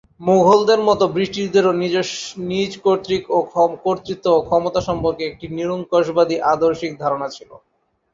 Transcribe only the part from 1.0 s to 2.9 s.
ব্রিটিশদেরও নিজ